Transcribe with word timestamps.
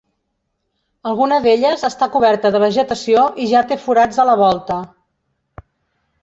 Alguna 1.09 1.35
d'elles 1.43 1.85
està 1.89 2.07
coberta 2.15 2.51
de 2.55 2.61
vegetació 2.63 3.27
i 3.45 3.51
ja 3.53 3.63
té 3.73 3.79
forats 3.85 4.23
a 4.25 4.27
la 4.31 4.35
volta. 4.41 4.81